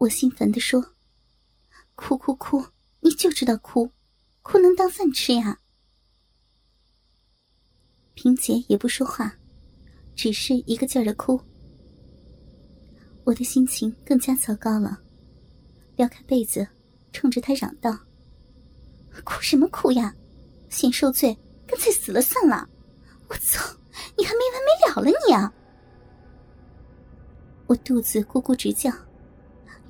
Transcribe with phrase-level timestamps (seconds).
[0.00, 0.94] 我心烦地说
[1.94, 2.64] ：“哭哭哭，
[3.00, 3.90] 你就知道哭，
[4.40, 5.60] 哭能当饭吃呀！”
[8.14, 9.36] 萍姐也不说话，
[10.16, 11.38] 只是一个劲儿的哭。
[13.24, 14.98] 我的心情更加糟糕了，
[15.96, 16.66] 撩开被子，
[17.12, 17.94] 冲着他嚷道
[19.22, 20.16] ：“哭什么哭呀？
[20.70, 21.36] 先受罪，
[21.66, 22.66] 干脆死了算了！
[23.28, 23.76] 我操，
[24.16, 24.70] 你还没完没
[25.02, 25.52] 了了你啊！”
[27.68, 28.90] 我肚子咕咕直叫，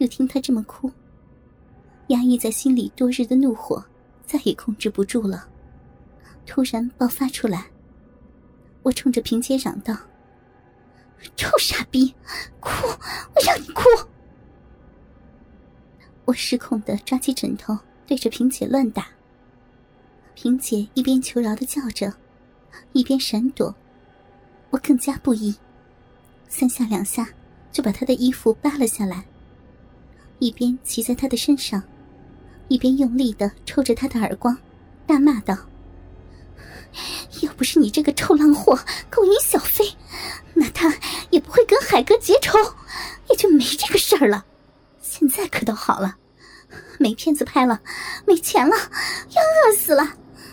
[0.00, 0.90] 又听他这么哭，
[2.06, 3.84] 压抑在心里多日的怒火
[4.24, 5.46] 再也控制不住了，
[6.46, 7.66] 突然爆发出来。
[8.82, 9.94] 我冲着萍姐嚷道
[11.36, 12.14] ：“臭傻逼，
[12.60, 12.70] 哭！
[12.88, 13.82] 我让你哭！”
[16.24, 19.06] 我失控的抓起枕头对着萍姐乱打。
[20.34, 22.10] 萍姐一边求饶的叫着，
[22.94, 23.74] 一边闪躲。
[24.70, 25.54] 我更加不依，
[26.48, 27.28] 三下两下。
[27.72, 29.24] 就把他的衣服扒了下来，
[30.40, 31.82] 一边骑在他的身上，
[32.68, 34.56] 一边用力的抽着他的耳光，
[35.06, 35.56] 大骂道
[37.42, 38.78] ：“要不是你这个臭浪货
[39.10, 39.84] 勾引小飞，
[40.54, 40.92] 那他
[41.28, 42.58] 也不会跟海哥结仇，
[43.28, 44.46] 也就没这个事儿了。
[45.00, 46.16] 现在可倒好了，
[46.98, 47.78] 没片子拍了，
[48.26, 50.02] 没钱了，要饿死了！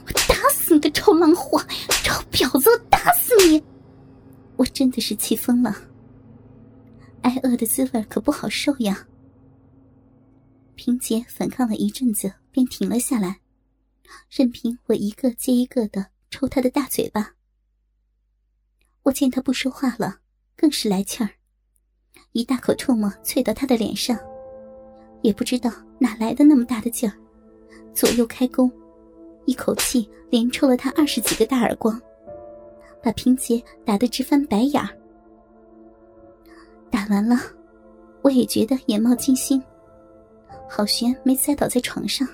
[0.06, 1.64] 我打死你个臭浪货，
[2.04, 2.70] 臭婊子！
[2.70, 3.64] 我打死你！
[4.58, 5.74] 我真的是气疯了。”
[7.24, 9.08] 挨饿的滋味可不好受呀。
[10.78, 13.40] 萍姐反抗了一阵子，便停了下来，
[14.30, 17.34] 任凭我一个接一个的抽她的大嘴巴。
[19.02, 20.20] 我见她不说话了，
[20.56, 21.32] 更是来气儿，
[22.32, 24.18] 一大口唾沫啐到她的脸上，
[25.24, 27.18] 也不知道哪来的那么大的劲儿，
[27.92, 28.72] 左右开弓，
[29.46, 32.00] 一口气连抽了她二十几个大耳光，
[33.02, 34.96] 把萍姐打得直翻白眼儿。
[36.92, 37.36] 打完了，
[38.22, 39.62] 我也觉得眼冒金星，
[40.70, 42.28] 好悬没栽倒在床上。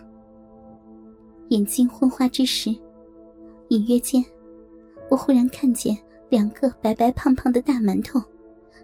[1.49, 2.75] 眼睛昏花之时，
[3.69, 4.23] 隐约间，
[5.09, 5.97] 我忽然看见
[6.29, 8.21] 两个白白胖胖的大馒头，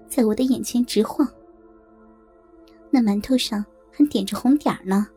[0.07, 1.27] 在我的眼前直晃。
[2.91, 5.07] 那馒头上还点着红点儿呢。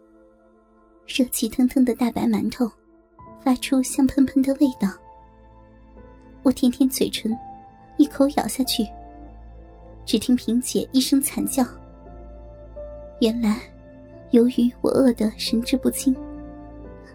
[1.06, 2.71] 热气腾腾的大白馒头，
[3.41, 4.88] 发出香喷喷的味道。
[6.42, 7.37] 我舔舔嘴唇，
[7.98, 8.87] 一口咬下去。
[10.04, 11.65] 只听萍姐一声惨叫。
[13.21, 13.60] 原来，
[14.32, 16.15] 由于我饿得神志不清，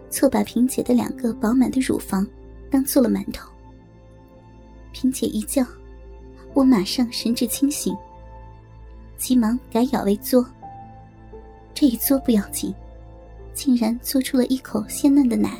[0.08, 2.26] 错把萍姐的两个饱满的乳房
[2.70, 3.48] 当做了馒头。
[4.92, 5.64] 萍姐一叫，
[6.54, 7.96] 我马上神志清醒，
[9.16, 10.44] 急忙改咬为嘬。
[11.74, 12.74] 这一嘬不要紧，
[13.52, 15.50] 竟然嘬出了一口鲜嫩的奶。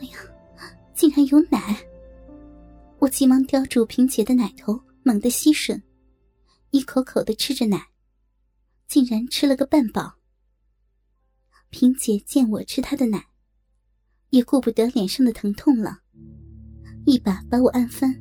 [0.00, 0.18] 哎呀，
[0.94, 1.76] 竟然有奶！
[2.98, 4.80] 我急忙叼住萍姐的奶头。
[5.02, 5.80] 猛地吸吮，
[6.72, 7.82] 一口口的吃着奶，
[8.90, 10.16] 竟然吃了个半饱。
[11.70, 13.24] 萍姐见我吃她的奶，
[14.30, 16.00] 也顾不得脸上的疼痛了，
[17.06, 18.12] 一把把我按翻，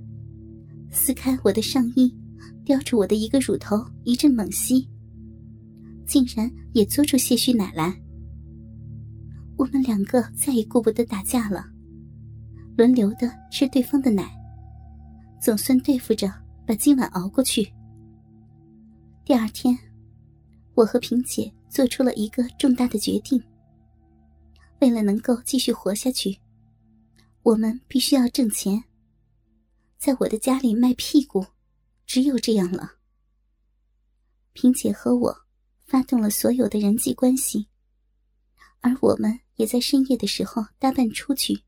[0.91, 2.15] 撕开我的上衣，
[2.63, 4.87] 叼住我的一个乳头一阵猛吸，
[6.05, 7.99] 竟然也嘬出些许奶来。
[9.57, 11.65] 我们两个再也顾不得打架了，
[12.77, 14.29] 轮流的吃对方的奶，
[15.41, 16.31] 总算对付着。
[16.67, 17.67] 把今晚熬过去。
[19.25, 19.75] 第二天，
[20.79, 23.43] 我和萍姐做出了一个重大的决定。
[24.79, 26.39] 为了能够继续活下去，
[27.43, 28.81] 我们必须要挣钱。
[29.97, 31.45] 在我的家里卖屁股，
[32.05, 32.93] 只有这样了。
[34.53, 35.37] 萍姐和我
[35.85, 37.67] 发动了所有的人际关系，
[38.79, 41.61] 而我们也在深夜的时候搭伴出去，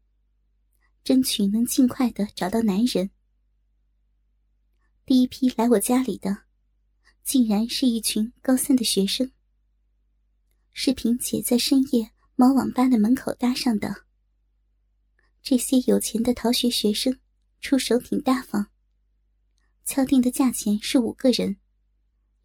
[1.04, 3.10] 争取能尽快的找到男人。
[5.06, 6.44] 第一批来我家里的，
[7.24, 9.32] 竟然是一群高三的学生。
[10.72, 14.06] 是萍姐在深夜猫网吧的门口搭上的。
[15.42, 17.20] 这些有钱的逃学学生，
[17.59, 18.68] 出手挺大方。
[19.84, 21.58] 敲定的价钱是五个人，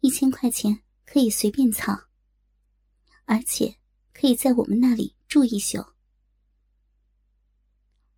[0.01, 2.07] 一千块钱可以随便操，
[3.25, 3.77] 而且
[4.13, 5.83] 可以在我们那里住一宿。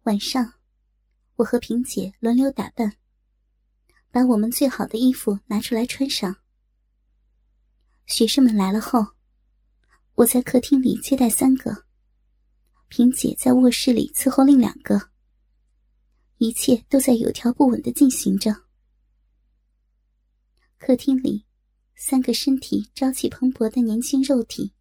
[0.03, 0.53] 晚上，
[1.35, 2.97] 我和萍姐轮流打扮。
[4.11, 6.37] 把我们最好的衣服拿出来穿上。
[8.09, 9.05] 学生们来了后，
[10.15, 11.85] 我在客厅里接待三个，
[12.87, 14.99] 萍姐在卧室里伺候另两个。
[16.39, 18.63] 一切都在有条不紊的进行着。
[20.79, 21.45] 客厅里，
[21.95, 24.73] 三个身体朝气蓬勃的年轻肉体，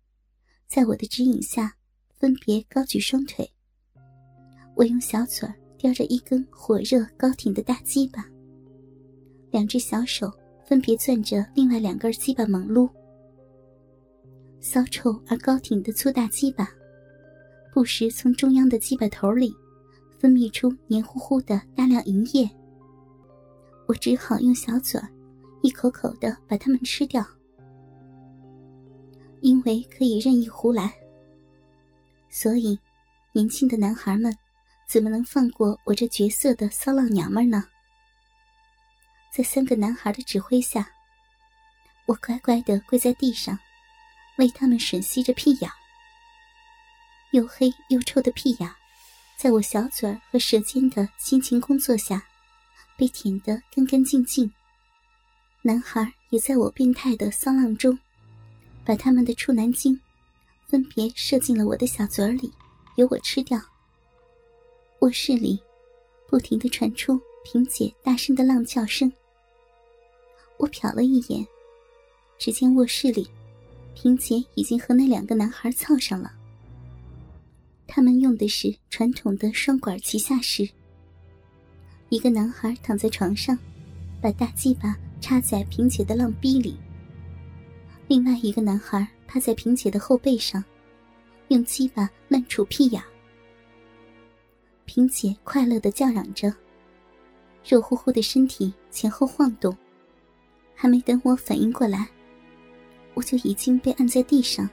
[0.66, 1.76] 在我的指引下，
[2.19, 3.52] 分别高举双腿。
[4.75, 5.46] 我用小嘴
[5.76, 8.25] 叼着一根火热高挺的大鸡巴。
[9.50, 10.32] 两只小手
[10.66, 12.88] 分别攥着另外两根鸡巴猛撸，
[14.60, 16.69] 骚臭而高挺的粗大鸡巴，
[17.72, 19.55] 不时从中央的鸡巴头里
[20.19, 22.49] 分泌出黏糊糊的大量银液。
[23.87, 25.08] 我只好用小嘴儿
[25.62, 27.25] 一口口的把它们吃掉，
[29.40, 30.93] 因为可以任意胡来，
[32.28, 32.78] 所以
[33.32, 34.37] 年轻的男孩们
[34.87, 37.64] 怎么能放过我这绝色的骚浪娘们呢？
[39.32, 40.90] 在三个男孩的指挥下，
[42.06, 43.58] 我乖乖的跪在地上，
[44.38, 45.70] 为他们吮吸着屁眼。
[47.32, 48.70] 又黑又臭的屁眼，
[49.37, 52.26] 在我小嘴儿和舌尖的辛勤工作下，
[52.96, 54.50] 被舔得干干净净。
[55.61, 57.99] 男孩也在我变态的骚浪中，
[58.85, 60.00] 把他们的处男精
[60.67, 62.50] 分别射进了我的小嘴里，
[62.94, 63.61] 由我吃掉。
[65.00, 65.61] 卧室里
[66.26, 69.12] 不停的传出萍姐大声的浪叫声。
[70.56, 71.46] 我瞟了一眼，
[72.38, 73.29] 只见卧室里，
[74.00, 76.32] 萍姐已经和那两个男孩凑上了。
[77.84, 80.68] 他们用的是传统的双管齐下式。
[82.08, 83.58] 一个男孩躺在床上，
[84.22, 86.76] 把大鸡巴插在萍姐的浪逼里；
[88.06, 90.62] 另外一个男孩趴在萍姐的后背上，
[91.48, 93.02] 用鸡巴乱杵屁眼。
[94.84, 96.54] 萍姐快乐的叫嚷着，
[97.68, 99.76] 肉乎乎的身体前后晃动。
[100.72, 102.08] 还没等我反应过来，
[103.18, 104.70] 我就已经被按在地上。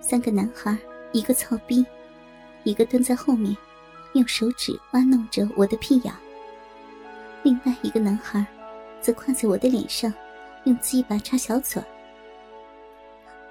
[0.00, 0.76] 三个男孩，
[1.12, 1.86] 一个操逼，
[2.64, 3.56] 一个蹲在后面，
[4.14, 6.12] 用手指挖弄着我的屁眼；
[7.44, 8.44] 另外一个男孩，
[9.00, 10.12] 则跨在我的脸上，
[10.64, 11.80] 用鸡巴插小嘴。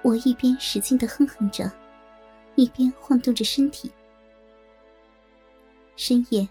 [0.02, 1.72] 我一边使劲的哼哼着，
[2.56, 3.90] 一边晃动着身体。
[5.96, 6.46] 深夜，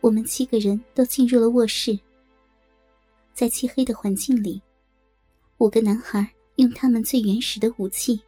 [0.00, 1.98] 我们七个人都进入了卧室。
[3.34, 4.62] 在漆黑的环境里，
[5.60, 6.26] 五个男孩
[6.56, 8.18] 用他们最原始的武器，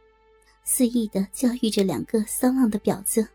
[0.63, 3.27] 肆意的教育着两个骚浪的婊子。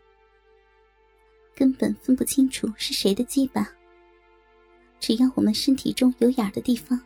[1.53, 3.69] 根本分不清楚是谁的鸡巴。
[5.01, 6.97] 只要我们身体中有眼的地方，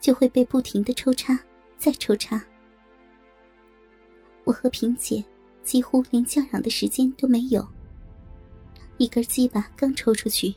[0.00, 1.38] 就会被不停的抽插，
[1.76, 2.42] 再抽插。
[4.44, 5.22] 我和萍姐
[5.62, 7.66] 几乎连叫嚷的时间都没有。
[8.96, 10.54] 一根鸡巴刚抽出去，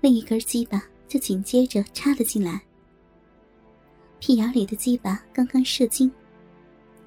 [0.00, 0.80] 另一根鸡巴。
[1.08, 2.60] 就紧接着插了进来，
[4.20, 6.10] 屁眼里的鸡巴刚刚射精，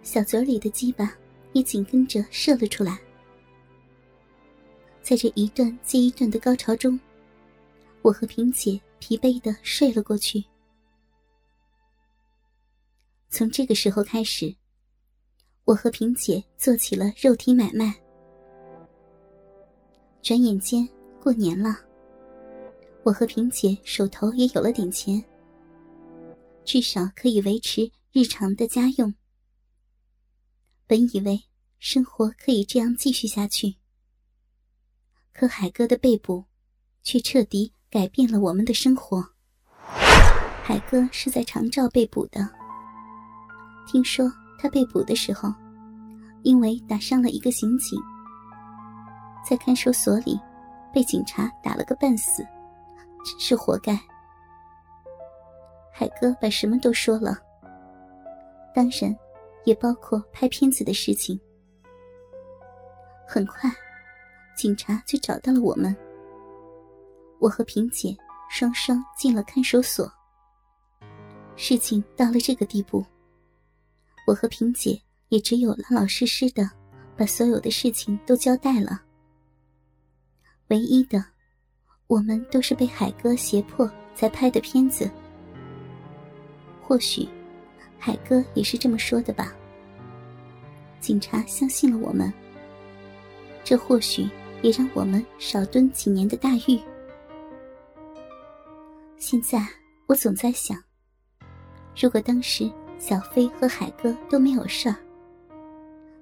[0.02, 1.14] 小嘴里的鸡巴
[1.54, 3.00] 也紧跟着射了出来。
[5.02, 7.00] 在这一段接一段的高潮中，
[8.02, 10.44] 我和萍姐疲惫的睡了过去。
[13.30, 14.54] 从这个时候开始，
[15.66, 17.94] 我和萍姐做起了肉体买卖。
[20.22, 20.88] 转眼间
[21.22, 21.80] 过年了。
[23.04, 25.24] 我和萍姐手头也有了点钱，
[26.64, 29.14] 至少可以维持日常的家用。
[30.88, 31.42] 本以为
[31.80, 33.76] 生活可以这样继续下去，
[35.34, 36.46] 可海哥的被捕，
[37.04, 39.26] 却彻底改变了我们的生活。
[40.64, 42.48] 海哥是在长照被捕的，
[43.88, 45.54] 听说他被捕的时候，
[46.44, 48.00] 因为打伤了一个刑警，
[49.50, 50.40] 在看守所里
[50.94, 52.46] 被警察打了个半死。
[53.24, 53.94] 真是活该！
[55.92, 57.38] 海哥把什么都说了，
[58.74, 59.16] 当然，
[59.66, 61.40] 也包括拍片子的事情。
[63.28, 63.70] 很快，
[64.56, 65.96] 警察就找到了我们。
[67.40, 68.16] 我和萍姐
[68.50, 70.12] 双双进了看守所。
[71.56, 73.06] 事情到了这个地步，
[74.26, 76.70] 我和萍姐也只有老老实实的
[77.16, 79.02] 把所有的事情都交代了。
[80.70, 81.24] 唯一的。
[82.08, 85.10] 我们都是被海哥胁迫才拍的片子，
[86.92, 87.26] 或许
[87.98, 89.56] 海哥也是这么说的吧。
[91.00, 92.34] 警察相信了我们，
[93.64, 94.30] 这或许
[94.62, 96.78] 也让我们少蹲几年的大狱。
[99.18, 99.66] 现在
[100.06, 100.78] 我总在想，
[101.96, 102.70] 如果当时
[103.00, 104.98] 小飞和海哥都没有事儿，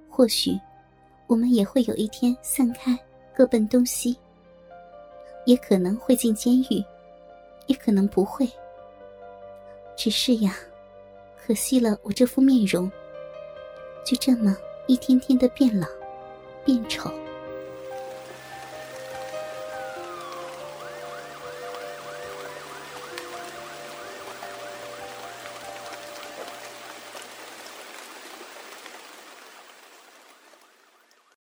[0.07, 0.51] 或许
[1.25, 2.95] 我们也会有一天散开，
[3.35, 4.15] 各奔东西。
[5.47, 6.85] 也可能会进监狱，
[7.65, 8.47] 也可能不会。
[9.99, 10.55] 只是呀，
[11.35, 12.89] 可惜了我这副面容，
[14.05, 15.85] 就这么一天天的变老，
[16.63, 17.11] 变丑。